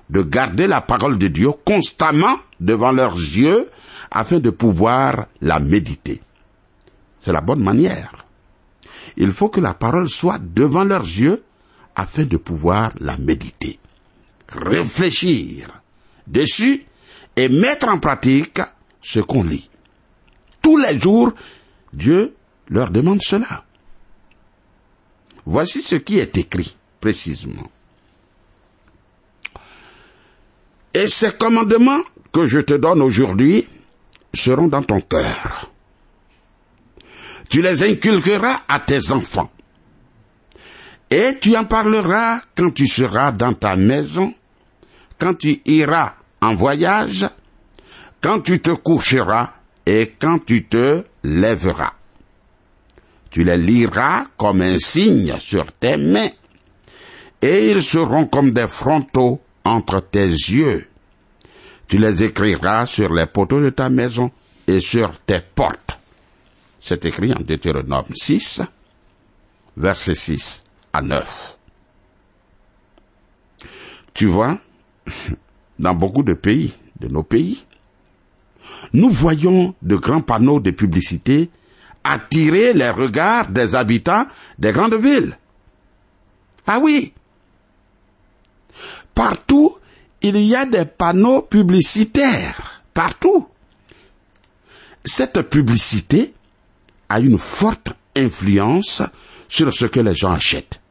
de 0.10 0.22
garder 0.24 0.68
la 0.68 0.82
parole 0.82 1.18
de 1.18 1.28
Dieu 1.28 1.52
constamment 1.66 2.38
devant 2.60 2.92
leurs 2.92 3.16
yeux 3.16 3.70
afin 4.12 4.40
de 4.40 4.50
pouvoir 4.50 5.28
la 5.42 5.60
méditer. 5.60 6.22
C'est 7.20 7.34
la 7.34 7.42
bonne 7.42 7.64
manière. 7.64 8.26
Il 9.18 9.32
faut 9.32 9.50
que 9.50 9.60
la 9.60 9.74
parole 9.74 10.10
soit 10.10 10.40
devant 10.40 10.84
leurs 10.84 11.04
yeux 11.04 11.44
afin 11.96 12.24
de 12.24 12.38
pouvoir 12.38 12.92
la 13.00 13.18
méditer. 13.18 13.80
Réfléchir 14.50 15.82
dessus 16.26 16.86
et 17.36 17.50
mettre 17.50 17.90
en 17.90 18.00
pratique 18.00 18.62
ce 19.02 19.20
qu'on 19.20 19.44
lit. 19.44 19.70
Tous 20.62 20.78
les 20.78 21.00
jours, 21.00 21.32
Dieu 21.94 22.36
leur 22.70 22.90
demande 22.92 23.22
cela. 23.22 23.64
Voici 25.46 25.82
ce 25.82 25.96
qui 25.96 26.20
est 26.20 26.38
écrit 26.38 26.76
précisément. 27.00 27.70
Et 31.00 31.08
ces 31.08 31.32
commandements 31.32 32.02
que 32.34 32.46
je 32.46 32.60
te 32.60 32.74
donne 32.74 33.02
aujourd'hui 33.02 33.66
seront 34.34 34.68
dans 34.68 34.84
ton 34.84 35.00
cœur. 35.00 35.72
Tu 37.50 37.62
les 37.62 37.84
inculqueras 37.84 38.64
à 38.68 38.80
tes 38.82 39.14
enfants. 39.14 39.50
Et 41.10 41.40
tu 41.40 41.56
en 41.56 41.64
parleras 41.64 42.42
quand 42.54 42.72
tu 42.72 42.86
seras 42.86 43.32
dans 43.32 43.54
ta 43.54 43.78
maison, 43.78 44.34
quand 45.18 45.36
tu 45.36 45.62
iras 45.66 46.16
en 46.42 46.56
voyage, 46.56 47.26
quand 48.20 48.42
tu 48.42 48.60
te 48.60 48.72
coucheras 48.72 49.54
et 49.86 50.16
quand 50.20 50.46
tu 50.46 50.66
te 50.66 51.06
lèveras. 51.24 51.94
Tu 53.32 53.44
les 53.44 53.58
liras 53.58 54.26
comme 54.36 54.62
un 54.62 54.80
signe 54.80 55.34
sur 55.40 55.72
tes 55.72 55.96
mains, 55.96 56.32
et 57.42 57.72
ils 57.72 57.84
seront 57.84 58.26
comme 58.26 58.52
des 58.52 58.68
frontaux 58.68 59.40
entre 59.64 60.02
tes 60.02 60.28
yeux. 60.28 60.89
Tu 61.90 61.98
les 61.98 62.24
écriras 62.24 62.86
sur 62.86 63.12
les 63.12 63.26
poteaux 63.26 63.60
de 63.60 63.72
ta 63.72 63.90
maison 63.90 64.30
et 64.68 64.80
sur 64.80 65.20
tes 65.22 65.40
portes. 65.40 65.98
C'est 66.80 67.04
écrit 67.04 67.34
en 67.34 67.40
Deutéronome 67.40 68.06
6, 68.16 68.62
verset 69.76 70.14
6 70.14 70.64
à 70.94 71.02
9. 71.02 71.58
Tu 74.14 74.28
vois, 74.28 74.60
dans 75.80 75.96
beaucoup 75.96 76.22
de 76.22 76.34
pays, 76.34 76.74
de 77.00 77.08
nos 77.08 77.24
pays, 77.24 77.66
nous 78.94 79.10
voyons 79.10 79.74
de 79.82 79.96
grands 79.96 80.22
panneaux 80.22 80.60
de 80.60 80.70
publicité 80.70 81.50
attirer 82.04 82.74
les 82.74 82.92
regards 82.92 83.50
des 83.50 83.74
habitants 83.74 84.28
des 84.60 84.72
grandes 84.72 84.94
villes. 84.94 85.38
Ah 86.68 86.78
oui. 86.80 87.14
Partout, 89.16 89.79
il 90.22 90.38
y 90.38 90.56
a 90.56 90.66
des 90.66 90.86
panneaux 90.86 91.42
publicitaires. 91.42 92.84
Partout. 92.94 93.48
Cette 95.06 95.42
publicité 95.44 96.34
a 97.08 97.20
une 97.20 97.38
forte 97.38 97.90
influence 98.16 99.02
sur 99.48 99.74
ce 99.74 99.86
que 99.86 100.00
les 100.00 100.14
gens 100.14 100.32
achètent. 100.32 100.82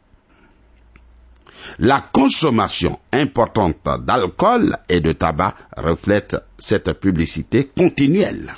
La 1.79 2.01
consommation 2.01 2.99
importante 3.13 3.77
d'alcool 4.01 4.77
et 4.89 5.01
de 5.01 5.13
tabac 5.13 5.55
reflète 5.77 6.37
cette 6.59 6.93
publicité 6.95 7.71
continuelle. 7.77 8.55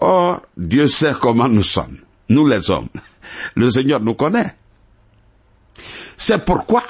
Or, 0.00 0.42
Dieu 0.56 0.86
sait 0.88 1.14
comment 1.20 1.48
nous 1.48 1.62
sommes, 1.62 1.98
nous 2.28 2.46
les 2.46 2.70
hommes. 2.70 2.88
Le 3.54 3.70
Seigneur 3.70 4.00
nous 4.00 4.14
connaît. 4.14 4.54
C'est 6.16 6.44
pourquoi 6.44 6.82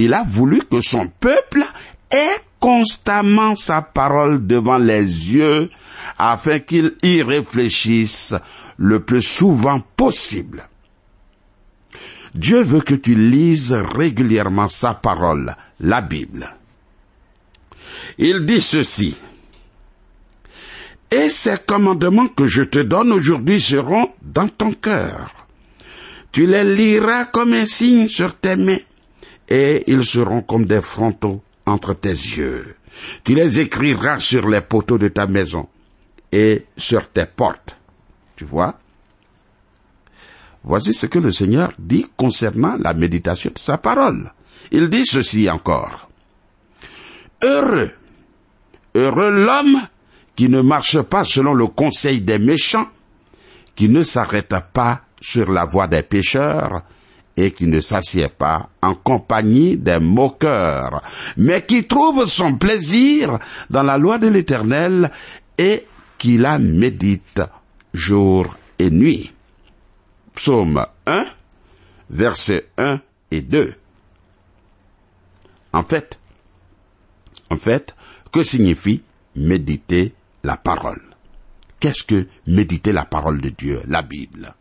il 0.00 0.14
a 0.14 0.24
voulu 0.24 0.62
que 0.62 0.80
son 0.80 1.08
peuple 1.08 1.62
ait 2.10 2.40
constamment 2.58 3.54
sa 3.56 3.82
parole 3.82 4.46
devant 4.46 4.78
les 4.78 5.02
yeux 5.02 5.70
afin 6.18 6.58
qu'il 6.58 6.94
y 7.02 7.22
réfléchisse 7.22 8.34
le 8.78 9.00
plus 9.00 9.22
souvent 9.22 9.80
possible. 9.96 10.68
Dieu 12.34 12.62
veut 12.62 12.80
que 12.80 12.94
tu 12.94 13.14
lises 13.14 13.72
régulièrement 13.72 14.68
sa 14.68 14.94
parole, 14.94 15.54
la 15.80 16.00
Bible. 16.00 16.48
Il 18.18 18.46
dit 18.46 18.60
ceci. 18.60 19.16
Et 21.10 21.28
ces 21.28 21.58
commandements 21.66 22.28
que 22.28 22.46
je 22.46 22.62
te 22.62 22.78
donne 22.78 23.12
aujourd'hui 23.12 23.60
seront 23.60 24.12
dans 24.22 24.48
ton 24.48 24.72
cœur. 24.72 25.40
Tu 26.30 26.46
les 26.46 26.62
liras 26.62 27.24
comme 27.24 27.52
un 27.52 27.66
signe 27.66 28.06
sur 28.06 28.36
tes 28.36 28.54
mains, 28.54 28.78
et 29.50 29.84
ils 29.88 30.04
seront 30.04 30.42
comme 30.42 30.64
des 30.64 30.80
frontaux 30.80 31.42
entre 31.66 31.94
tes 31.94 32.10
yeux. 32.10 32.76
Tu 33.24 33.34
les 33.34 33.60
écriras 33.60 34.20
sur 34.20 34.48
les 34.48 34.60
poteaux 34.60 34.98
de 34.98 35.08
ta 35.08 35.26
maison 35.26 35.68
et 36.32 36.66
sur 36.76 37.08
tes 37.10 37.26
portes. 37.26 37.76
Tu 38.36 38.44
vois? 38.44 38.78
Voici 40.62 40.92
ce 40.92 41.06
que 41.06 41.18
le 41.18 41.32
Seigneur 41.32 41.72
dit 41.78 42.06
concernant 42.16 42.76
la 42.78 42.94
méditation 42.94 43.50
de 43.54 43.58
sa 43.58 43.78
parole. 43.78 44.32
Il 44.70 44.88
dit 44.88 45.06
ceci 45.06 45.48
encore. 45.50 46.08
Heureux, 47.42 47.90
heureux 48.94 49.30
l'homme 49.30 49.80
qui 50.36 50.48
ne 50.48 50.60
marche 50.60 51.00
pas 51.02 51.24
selon 51.24 51.54
le 51.54 51.66
conseil 51.66 52.20
des 52.20 52.38
méchants, 52.38 52.88
qui 53.74 53.88
ne 53.88 54.02
s'arrête 54.02 54.54
pas 54.72 55.02
sur 55.20 55.50
la 55.50 55.64
voie 55.64 55.88
des 55.88 56.02
pécheurs, 56.02 56.82
et 57.40 57.52
qui 57.52 57.66
ne 57.66 57.80
s'assied 57.80 58.28
pas 58.28 58.68
en 58.82 58.94
compagnie 58.94 59.78
des 59.78 59.98
moqueurs, 59.98 61.02
mais 61.38 61.64
qui 61.64 61.86
trouve 61.86 62.26
son 62.26 62.56
plaisir 62.56 63.38
dans 63.70 63.82
la 63.82 63.96
loi 63.96 64.18
de 64.18 64.28
l'Éternel 64.28 65.10
et 65.56 65.86
qui 66.18 66.36
la 66.36 66.58
médite 66.58 67.40
jour 67.94 68.54
et 68.78 68.90
nuit. 68.90 69.32
Psaume 70.34 70.84
1, 71.06 71.24
versets 72.10 72.68
1 72.76 73.00
et 73.30 73.40
2. 73.40 73.72
En 75.72 75.82
fait, 75.82 76.20
en 77.48 77.56
fait, 77.56 77.94
que 78.32 78.42
signifie 78.42 79.02
méditer 79.34 80.12
la 80.44 80.58
parole? 80.58 81.02
Qu'est-ce 81.78 82.04
que 82.04 82.26
méditer 82.46 82.92
la 82.92 83.06
parole 83.06 83.40
de 83.40 83.48
Dieu, 83.48 83.80
la 83.86 84.02
Bible? 84.02 84.54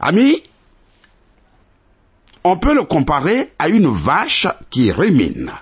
Ami, 0.00 0.42
on 2.44 2.56
peut 2.58 2.74
le 2.74 2.84
comparer 2.84 3.52
à 3.58 3.68
une 3.68 3.88
vache 3.88 4.46
qui 4.70 4.90
rumine. 4.92 5.52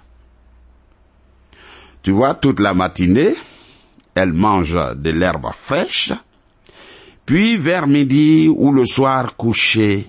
Tu 2.03 2.11
vois, 2.11 2.35
toute 2.35 2.59
la 2.59 2.75
matinée, 2.75 3.35
elle 4.15 4.33
mange 4.33 4.77
de 4.97 5.11
l'herbe 5.11 5.51
fraîche, 5.57 6.13
puis 7.25 7.57
vers 7.57 7.87
midi 7.87 8.49
ou 8.49 8.73
le 8.73 8.85
soir 8.85 9.37
couché, 9.37 10.07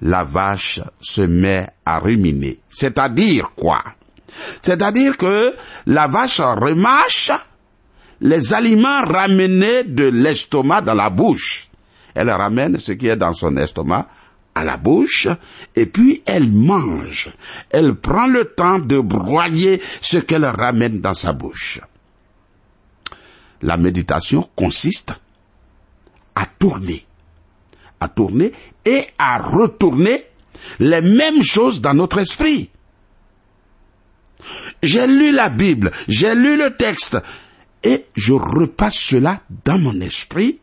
la 0.00 0.24
vache 0.24 0.80
se 1.00 1.22
met 1.22 1.66
à 1.84 1.98
ruminer. 1.98 2.60
C'est-à-dire 2.70 3.52
quoi? 3.54 3.82
C'est-à-dire 4.62 5.16
que 5.16 5.54
la 5.86 6.06
vache 6.06 6.40
remâche 6.40 7.32
les 8.20 8.52
aliments 8.54 9.02
ramenés 9.02 9.84
de 9.84 10.04
l'estomac 10.04 10.80
dans 10.82 10.94
la 10.94 11.10
bouche. 11.10 11.67
Elle 12.18 12.30
ramène 12.30 12.80
ce 12.80 12.90
qui 12.90 13.06
est 13.06 13.16
dans 13.16 13.32
son 13.32 13.56
estomac 13.56 14.08
à 14.52 14.64
la 14.64 14.76
bouche 14.76 15.28
et 15.76 15.86
puis 15.86 16.20
elle 16.26 16.50
mange. 16.50 17.30
Elle 17.70 17.94
prend 17.94 18.26
le 18.26 18.44
temps 18.44 18.80
de 18.80 18.98
broyer 18.98 19.80
ce 20.02 20.18
qu'elle 20.18 20.44
ramène 20.44 21.00
dans 21.00 21.14
sa 21.14 21.32
bouche. 21.32 21.80
La 23.62 23.76
méditation 23.76 24.48
consiste 24.56 25.12
à 26.34 26.44
tourner, 26.58 27.06
à 28.00 28.08
tourner 28.08 28.50
et 28.84 29.06
à 29.16 29.38
retourner 29.38 30.24
les 30.80 31.00
mêmes 31.00 31.44
choses 31.44 31.80
dans 31.80 31.94
notre 31.94 32.18
esprit. 32.18 32.68
J'ai 34.82 35.06
lu 35.06 35.30
la 35.30 35.50
Bible, 35.50 35.92
j'ai 36.08 36.34
lu 36.34 36.56
le 36.56 36.76
texte, 36.76 37.16
et 37.84 38.06
je 38.16 38.32
repasse 38.32 38.96
cela 38.96 39.40
dans 39.64 39.78
mon 39.78 40.00
esprit, 40.00 40.58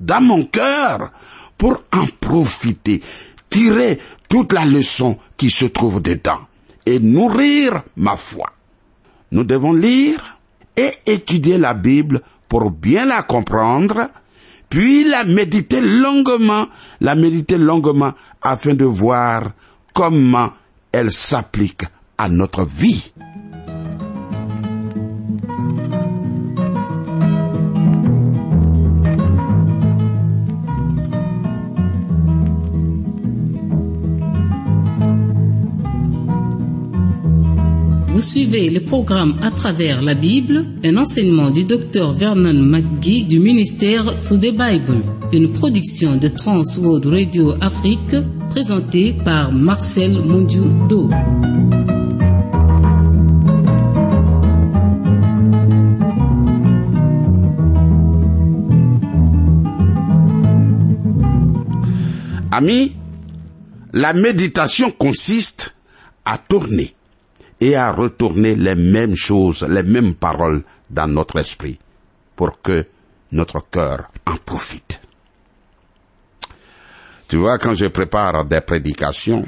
dans 0.00 0.20
mon 0.20 0.44
cœur, 0.44 1.12
pour 1.58 1.82
en 1.92 2.06
profiter, 2.20 3.02
tirer 3.48 3.98
toute 4.28 4.52
la 4.52 4.64
leçon 4.64 5.18
qui 5.36 5.50
se 5.50 5.64
trouve 5.64 6.02
dedans 6.02 6.40
et 6.84 7.00
nourrir 7.00 7.82
ma 7.96 8.16
foi. 8.16 8.52
Nous 9.32 9.44
devons 9.44 9.72
lire 9.72 10.38
et 10.76 10.92
étudier 11.06 11.58
la 11.58 11.74
Bible 11.74 12.20
pour 12.48 12.70
bien 12.70 13.06
la 13.06 13.22
comprendre, 13.22 14.10
puis 14.68 15.04
la 15.04 15.24
méditer 15.24 15.80
longuement, 15.80 16.66
la 17.00 17.14
méditer 17.14 17.58
longuement 17.58 18.12
afin 18.42 18.74
de 18.74 18.84
voir 18.84 19.52
comment 19.94 20.52
elle 20.92 21.12
s'applique 21.12 21.84
à 22.18 22.28
notre 22.28 22.64
vie. 22.64 23.12
Vous 38.16 38.22
suivez 38.22 38.70
le 38.70 38.80
programme 38.80 39.36
à 39.42 39.50
travers 39.50 40.00
la 40.00 40.14
Bible, 40.14 40.64
un 40.82 40.96
enseignement 40.96 41.50
du 41.50 41.64
docteur 41.64 42.14
Vernon 42.14 42.54
McGee 42.54 43.24
du 43.24 43.38
ministère 43.38 44.22
sous 44.22 44.38
the 44.38 44.52
Bible, 44.56 45.02
une 45.34 45.52
production 45.52 46.16
de 46.16 46.28
Trans 46.28 46.62
World 46.78 47.04
Radio 47.04 47.52
Afrique 47.60 48.16
présentée 48.48 49.12
par 49.12 49.52
Marcel 49.52 50.12
Mondiou-Do. 50.12 51.10
Amis, 62.50 62.92
la 63.92 64.14
méditation 64.14 64.90
consiste 64.90 65.74
à 66.24 66.38
tourner 66.38 66.95
et 67.60 67.74
à 67.74 67.92
retourner 67.92 68.54
les 68.54 68.74
mêmes 68.74 69.16
choses, 69.16 69.62
les 69.62 69.82
mêmes 69.82 70.14
paroles 70.14 70.62
dans 70.90 71.06
notre 71.06 71.38
esprit 71.38 71.78
pour 72.34 72.60
que 72.60 72.86
notre 73.32 73.68
cœur 73.70 74.10
en 74.26 74.36
profite. 74.36 75.02
Tu 77.28 77.36
vois, 77.36 77.58
quand 77.58 77.74
je 77.74 77.86
prépare 77.86 78.44
des 78.44 78.60
prédications, 78.60 79.44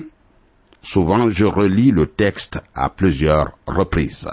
souvent 0.83 1.31
je 1.31 1.45
relis 1.45 1.93
le 1.93 2.07
texte 2.07 2.59
à 2.75 2.89
plusieurs 2.89 3.57
reprises. 3.67 4.29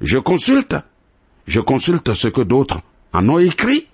Je 0.00 0.18
consulte, 0.18 0.76
je 1.46 1.60
consulte 1.60 2.14
ce 2.14 2.28
que 2.28 2.40
d'autres 2.40 2.80
en 3.12 3.28
ont 3.28 3.38
écrit, 3.38 3.86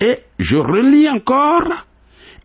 et 0.00 0.18
je 0.38 0.58
relis 0.58 1.08
encore, 1.08 1.86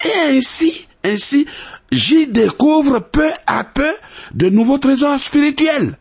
et 0.05 0.37
ainsi, 0.37 0.87
ainsi, 1.03 1.45
j'y 1.91 2.27
découvre 2.27 2.99
peu 2.99 3.29
à 3.45 3.63
peu 3.63 3.93
de 4.33 4.49
nouveaux 4.49 4.77
trésors 4.77 5.19
spirituels. 5.19 5.97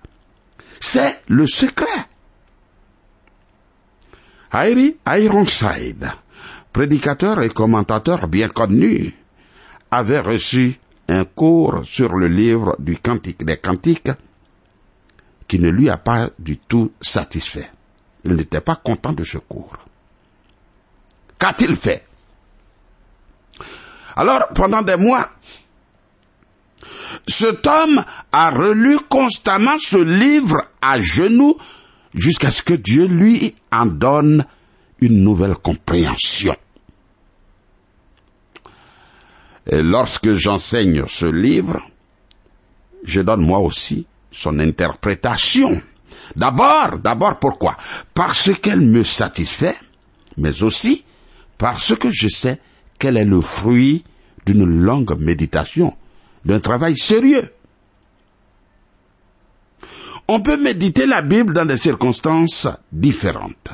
C'est 0.81 1.23
le 1.29 1.47
secret. 1.47 1.87
Hairi 4.53 4.97
Ironside, 5.07 6.11
prédicateur 6.73 7.41
et 7.43 7.49
commentateur 7.49 8.29
bien 8.29 8.49
connu, 8.49 9.15
avait 9.91 10.21
reçu 10.21 10.79
un 11.09 11.25
cours 11.25 11.83
sur 11.85 12.15
le 12.15 12.29
livre 12.29 12.77
du 12.79 12.97
Cantique 12.97 13.45
des 13.45 13.57
Cantiques 13.57 14.11
qui 15.49 15.59
ne 15.59 15.69
lui 15.69 15.89
a 15.89 15.97
pas 15.97 16.31
du 16.39 16.59
tout 16.59 16.93
satisfait. 17.01 17.71
Il 18.25 18.37
n'était 18.37 18.61
pas 18.61 18.77
content 18.77 19.13
de 19.13 19.25
ce 19.25 19.39
cours. 19.39 19.77
Qu'a-t-il 21.39 21.77
fait? 21.77 22.07
Alors, 24.17 24.49
pendant 24.55 24.83
des 24.83 24.97
mois, 24.97 25.29
cet 27.27 27.67
homme 27.67 28.05
a 28.33 28.51
relu 28.51 28.99
constamment 29.09 29.79
ce 29.79 29.97
livre 29.97 30.67
à 30.81 31.01
genoux 31.01 31.57
jusqu'à 32.15 32.51
ce 32.51 32.63
que 32.63 32.75
Dieu 32.75 33.07
lui 33.07 33.55
en 33.71 33.87
donne 33.87 34.45
une 35.01 35.23
nouvelle 35.23 35.57
compréhension. 35.57 36.57
Et 39.71 39.83
lorsque 39.83 40.33
j'enseigne 40.33 41.05
ce 41.09 41.27
livre, 41.27 41.81
je 43.05 43.21
donne 43.21 43.45
moi 43.47 43.59
aussi 43.59 44.07
son 44.31 44.59
interprétation. 44.59 45.81
D'abord, 46.37 46.99
d'abord 46.99 47.39
pourquoi? 47.39 47.77
Parce 48.15 48.51
qu'elle 48.59 48.81
me 48.81 49.05
satisfait, 49.05 49.77
mais 50.37 50.63
aussi 50.63 51.05
parce 51.59 51.95
que 51.95 52.11
je 52.11 52.29
sais 52.29 52.59
qu'elle 53.03 53.17
est 53.17 53.25
le 53.25 53.41
fruit 53.41 54.05
d'une 54.47 54.65
longue 54.65 55.19
méditation, 55.19 55.97
d'un 56.45 56.61
travail 56.61 56.97
sérieux. 56.97 57.51
On 60.29 60.39
peut 60.39 60.57
méditer 60.57 61.07
la 61.07 61.21
Bible 61.21 61.53
dans 61.53 61.65
des 61.65 61.79
circonstances 61.79 62.69
différentes. 62.93 63.71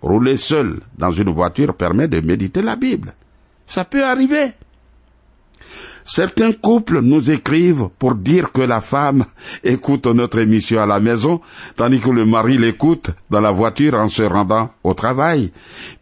Rouler 0.00 0.36
seul 0.36 0.80
dans 0.98 1.12
une 1.12 1.30
voiture 1.30 1.76
permet 1.76 2.08
de 2.08 2.18
méditer 2.18 2.60
la 2.60 2.74
Bible. 2.74 3.14
Ça 3.66 3.84
peut 3.84 4.04
arriver. 4.04 4.50
Certains 6.04 6.50
couples 6.50 7.02
nous 7.02 7.30
écrivent 7.30 7.88
pour 8.00 8.16
dire 8.16 8.50
que 8.50 8.62
la 8.62 8.80
femme 8.80 9.24
écoute 9.62 10.06
notre 10.06 10.40
émission 10.40 10.82
à 10.82 10.86
la 10.86 10.98
maison, 10.98 11.40
tandis 11.76 12.00
que 12.00 12.10
le 12.10 12.26
mari 12.26 12.58
l'écoute 12.58 13.12
dans 13.30 13.40
la 13.40 13.52
voiture 13.52 13.94
en 13.94 14.08
se 14.08 14.24
rendant 14.24 14.70
au 14.82 14.92
travail. 14.94 15.52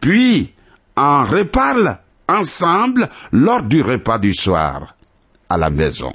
Puis, 0.01 0.55
en 1.01 1.25
reparle 1.25 1.99
ensemble 2.29 3.09
lors 3.33 3.63
du 3.63 3.81
repas 3.81 4.19
du 4.19 4.35
soir 4.35 4.95
à 5.49 5.57
la 5.57 5.71
maison. 5.71 6.13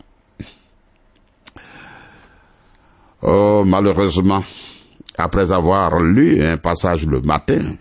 Oh, 3.24 3.64
malheureusement, 3.66 4.44
après 5.18 5.52
avoir 5.52 6.00
lu 6.00 6.42
un 6.44 6.58
passage 6.58 7.08
le 7.08 7.20
matin, 7.22 7.76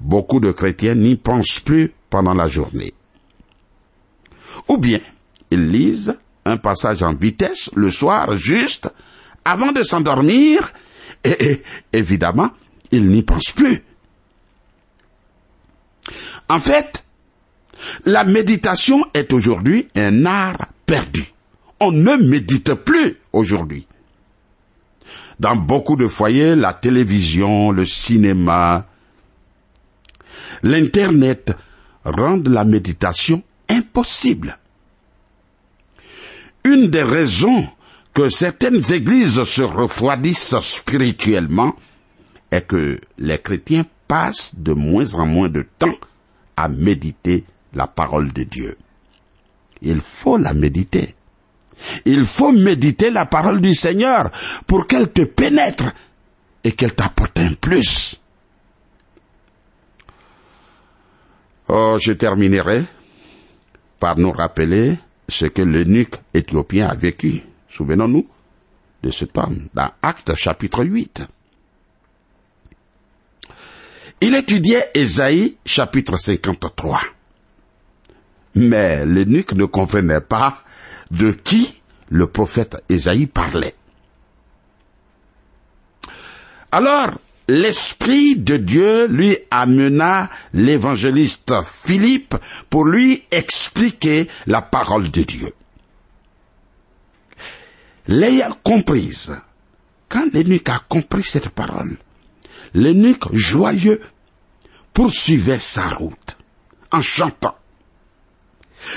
beaucoup 0.00 0.40
de 0.40 0.50
chrétiens 0.50 0.96
n'y 0.96 1.14
pensent 1.14 1.60
plus 1.60 1.92
pendant 2.10 2.34
la 2.34 2.48
journée. 2.48 2.92
Ou 4.68 4.78
bien, 4.78 4.98
ils 5.52 5.68
lisent 5.68 6.18
un 6.44 6.56
passage 6.56 7.04
en 7.04 7.14
vitesse 7.14 7.70
le 7.76 7.92
soir 7.92 8.36
juste 8.36 8.92
avant 9.44 9.70
de 9.70 9.84
s'endormir 9.84 10.72
et, 11.22 11.52
et 11.52 11.62
évidemment, 11.92 12.50
ils 12.90 13.06
n'y 13.08 13.22
pensent 13.22 13.52
plus. 13.52 13.84
En 16.48 16.60
fait, 16.60 17.04
la 18.04 18.24
méditation 18.24 19.04
est 19.14 19.32
aujourd'hui 19.32 19.88
un 19.96 20.26
art 20.26 20.68
perdu. 20.86 21.32
On 21.80 21.90
ne 21.92 22.16
médite 22.16 22.74
plus 22.74 23.16
aujourd'hui. 23.32 23.86
Dans 25.40 25.56
beaucoup 25.56 25.96
de 25.96 26.06
foyers, 26.06 26.54
la 26.54 26.72
télévision, 26.72 27.72
le 27.72 27.84
cinéma, 27.84 28.86
l'Internet 30.62 31.52
rendent 32.04 32.48
la 32.48 32.64
méditation 32.64 33.42
impossible. 33.68 34.58
Une 36.64 36.88
des 36.90 37.02
raisons 37.02 37.66
que 38.14 38.28
certaines 38.28 38.92
églises 38.92 39.42
se 39.42 39.62
refroidissent 39.62 40.60
spirituellement 40.60 41.74
est 42.50 42.66
que 42.66 42.98
les 43.18 43.38
chrétiens 43.38 43.84
passent 44.12 44.54
de 44.58 44.74
moins 44.74 45.14
en 45.14 45.24
moins 45.24 45.48
de 45.48 45.64
temps 45.78 45.96
à 46.58 46.68
méditer 46.68 47.46
la 47.72 47.86
parole 47.86 48.30
de 48.34 48.42
Dieu. 48.42 48.76
Il 49.80 50.00
faut 50.00 50.36
la 50.36 50.52
méditer. 50.52 51.14
Il 52.04 52.26
faut 52.26 52.52
méditer 52.52 53.10
la 53.10 53.24
parole 53.24 53.62
du 53.62 53.74
Seigneur 53.74 54.30
pour 54.66 54.86
qu'elle 54.86 55.10
te 55.10 55.22
pénètre 55.22 55.94
et 56.62 56.72
qu'elle 56.72 56.94
t'apporte 56.94 57.38
un 57.38 57.54
plus. 57.54 58.20
Oh, 61.68 61.96
je 61.98 62.12
terminerai 62.12 62.84
par 63.98 64.18
nous 64.18 64.32
rappeler 64.32 64.98
ce 65.26 65.46
que 65.46 65.62
l'eunuque 65.62 66.16
éthiopien 66.34 66.86
a 66.86 66.94
vécu. 66.94 67.40
Souvenons-nous 67.70 68.28
de 69.02 69.10
cet 69.10 69.38
homme 69.38 69.68
dans 69.72 69.90
Acte 70.02 70.34
chapitre 70.34 70.84
8. 70.84 71.22
Il 74.24 74.36
étudiait 74.36 74.88
Ésaïe 74.94 75.56
chapitre 75.66 76.16
53. 76.16 77.00
Mais 78.54 79.04
l'eunuque 79.04 79.52
ne 79.54 79.64
comprenait 79.64 80.20
pas 80.20 80.62
de 81.10 81.32
qui 81.32 81.82
le 82.08 82.28
prophète 82.28 82.80
Ésaïe 82.88 83.26
parlait. 83.26 83.74
Alors, 86.70 87.18
l'Esprit 87.48 88.36
de 88.36 88.58
Dieu 88.58 89.08
lui 89.08 89.36
amena 89.50 90.30
l'évangéliste 90.52 91.54
Philippe 91.66 92.36
pour 92.70 92.84
lui 92.84 93.24
expliquer 93.32 94.28
la 94.46 94.62
parole 94.62 95.10
de 95.10 95.22
Dieu. 95.24 95.52
L'ayant 98.06 98.56
comprise, 98.62 99.36
quand 100.08 100.32
l'eunuque 100.32 100.68
a 100.68 100.78
compris 100.88 101.24
cette 101.24 101.48
parole, 101.48 101.98
l'eunuque 102.74 103.32
joyeux 103.34 104.00
poursuivait 104.92 105.60
sa 105.60 105.88
route 105.90 106.36
en 106.90 107.02
chantant. 107.02 107.56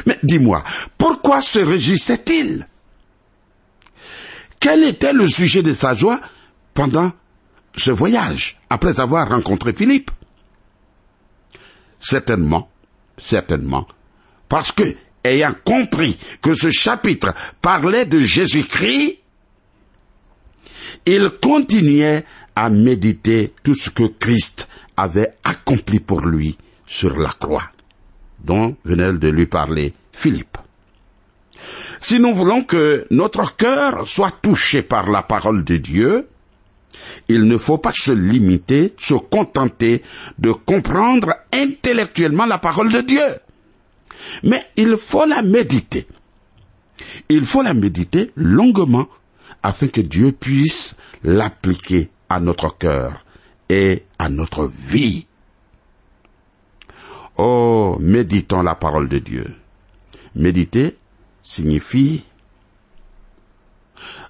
Mais 0.06 0.20
dis-moi, 0.24 0.64
pourquoi 0.98 1.42
se 1.42 1.60
réjouissait-il 1.60 2.68
Quel 4.60 4.84
était 4.84 5.14
le 5.14 5.28
sujet 5.28 5.62
de 5.62 5.74
sa 5.74 5.96
joie 5.96 6.20
pendant 6.74 7.12
ce 7.78 7.92
voyage, 7.92 8.60
après 8.70 9.00
avoir 9.00 9.30
rencontré 9.30 9.74
Philippe? 9.74 10.12
Certainement, 12.00 12.70
certainement, 13.18 13.88
parce 14.50 14.72
que, 14.72 14.96
ayant 15.24 15.54
compris 15.64 16.18
que 16.42 16.54
ce 16.56 16.72
chapitre 16.72 17.34
parlait 17.62 18.06
de 18.06 18.20
Jésus-Christ, 18.20 19.20
il 21.06 21.30
continuait 21.42 22.26
à 22.56 22.70
méditer 22.70 23.54
tout 23.64 23.76
ce 23.76 23.90
que 23.90 24.04
Christ 24.04 24.68
avait 24.98 25.36
accompli 25.44 26.00
pour 26.00 26.22
lui 26.22 26.58
sur 26.86 27.18
la 27.18 27.30
croix, 27.30 27.70
dont 28.44 28.76
venait 28.86 29.14
de 29.14 29.28
lui 29.28 29.46
parler 29.46 29.94
Philippe. 30.12 30.58
Si 32.02 32.20
nous 32.20 32.34
voulons 32.34 32.64
que 32.64 33.08
notre 33.12 33.56
cœur 33.56 34.08
soit 34.08 34.34
touché 34.42 34.82
par 34.82 35.10
la 35.10 35.24
parole 35.24 35.64
de 35.64 35.78
Dieu, 35.78 36.28
il 37.28 37.44
ne 37.44 37.58
faut 37.58 37.78
pas 37.78 37.92
se 37.94 38.12
limiter, 38.12 38.94
se 39.00 39.16
contenter 39.16 40.02
de 40.38 40.52
comprendre 40.52 41.36
intellectuellement 41.54 42.46
la 42.46 42.58
parole 42.58 42.92
de 42.92 43.02
Dieu. 43.02 43.26
Mais 44.44 44.64
il 44.76 44.98
faut 44.98 45.26
la 45.26 45.42
méditer. 45.42 46.08
Il 47.30 47.46
faut 47.46 47.62
la 47.62 47.74
méditer 47.74 48.32
longuement 48.36 49.08
afin 49.64 49.88
que 49.88 50.02
Dieu 50.02 50.32
puisse 50.32 50.96
l'appliquer 51.24 52.10
à 52.30 52.40
notre 52.40 52.78
cœur 52.78 53.26
et 53.70 54.04
à 54.20 54.30
notre 54.30 54.66
vie. 54.68 55.28
Oh, 57.38 57.98
méditons 58.00 58.64
la 58.64 58.76
parole 58.76 59.10
de 59.10 59.20
Dieu. 59.20 59.46
Méditer 60.36 60.98
signifie 61.44 62.24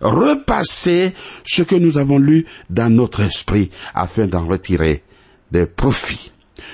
repasser 0.02 1.14
ce 1.46 1.64
que 1.64 1.76
nous 1.76 1.98
avons 1.98 2.20
lu 2.20 2.46
dans 2.70 2.94
notre 2.94 3.22
esprit 3.22 3.70
afin 3.94 4.28
d'en 4.28 4.46
retirer 4.46 5.04
des 5.52 5.66
profits. 5.66 6.32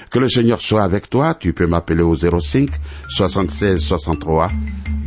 Que 0.10 0.20
le 0.20 0.30
Seigneur 0.30 0.62
soit 0.62 0.84
avec 0.84 1.10
toi. 1.10 1.36
Tu 1.36 1.54
peux 1.54 1.68
m'appeler 1.68 2.04
au 2.04 2.16
05 2.16 2.70
76 3.10 3.80
63. 3.80 4.52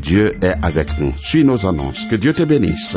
Dieu 0.03 0.33
est 0.45 0.55
avec 0.63 0.99
nous. 0.99 1.15
Suis 1.17 1.45
nos 1.45 1.67
annonces. 1.67 2.07
Que 2.11 2.17
Dieu 2.17 2.33
te 2.33 2.43
bénisse. 2.43 2.97